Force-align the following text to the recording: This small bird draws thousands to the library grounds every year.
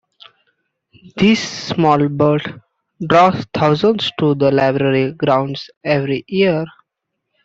This 1.17 1.67
small 1.67 2.09
bird 2.09 2.59
draws 3.07 3.45
thousands 3.53 4.11
to 4.17 4.33
the 4.33 4.49
library 4.49 5.11
grounds 5.11 5.69
every 5.83 6.25
year. 6.27 6.65